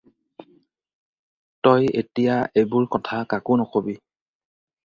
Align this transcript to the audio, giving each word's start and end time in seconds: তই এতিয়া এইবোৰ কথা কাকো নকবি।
তই 1.67 1.87
এতিয়া 2.03 2.39
এইবোৰ 2.63 2.89
কথা 2.97 3.23
কাকো 3.35 3.59
নকবি। 3.63 3.99